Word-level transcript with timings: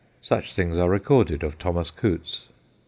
Such 0.21 0.55
things 0.55 0.79
are 0.79 0.89
recorded 0.89 1.43
of 1.43 1.59
Thomas 1.59 1.91
Coutts. 1.91 2.47